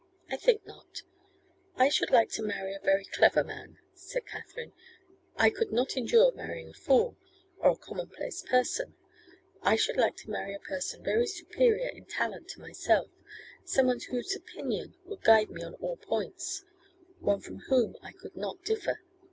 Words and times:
'I 0.31 0.37
think 0.37 0.65
not: 0.65 1.03
I 1.75 1.87
should 1.89 2.09
like 2.09 2.31
to 2.31 2.41
marry 2.41 2.73
a 2.73 2.79
very 2.79 3.05
clever 3.05 3.43
man,' 3.43 3.77
said 3.93 4.25
Katherine. 4.25 4.73
'I 5.35 5.51
could 5.51 5.71
not 5.71 5.95
endure 5.95 6.31
marrying 6.31 6.69
a 6.69 6.73
fool, 6.73 7.17
or 7.59 7.69
a 7.69 7.75
commonplace 7.77 8.41
person; 8.41 8.95
I 9.61 9.75
should 9.75 9.97
like 9.97 10.15
to 10.15 10.31
marry 10.31 10.55
a 10.55 10.59
person 10.59 11.03
very 11.03 11.27
superior 11.27 11.89
in 11.89 12.05
talent 12.05 12.47
to 12.47 12.61
myself, 12.61 13.11
some 13.63 13.85
one 13.85 13.99
whose 14.09 14.35
opinion 14.35 14.95
would 15.05 15.21
guide 15.21 15.51
me 15.51 15.61
on 15.61 15.75
all 15.75 15.97
points, 15.97 16.65
one 17.19 17.39
from 17.41 17.59
whom 17.69 17.95
I 18.01 18.11
could 18.11 18.35
not 18.35 18.65
differ. 18.65 19.01